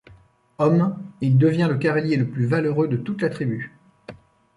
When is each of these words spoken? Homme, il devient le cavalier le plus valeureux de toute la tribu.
Homme, 0.57 0.97
il 1.21 1.37
devient 1.37 1.67
le 1.69 1.77
cavalier 1.77 2.17
le 2.17 2.27
plus 2.27 2.47
valeureux 2.47 2.87
de 2.87 2.97
toute 2.97 3.21
la 3.21 3.29
tribu. 3.29 3.77